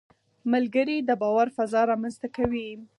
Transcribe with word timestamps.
ملګری 0.53 0.97
د 1.03 1.09
باور 1.21 1.47
فضا 1.57 1.81
رامنځته 1.91 2.27
کوي 2.35 2.67